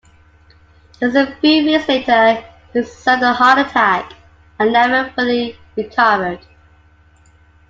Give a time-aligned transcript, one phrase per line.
[0.99, 4.11] Just a few weeks later, he suffered a heart attack
[4.57, 6.39] and never fully recovered.